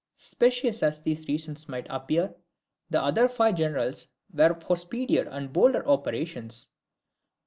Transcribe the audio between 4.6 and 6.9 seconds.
speedier and bolder operations.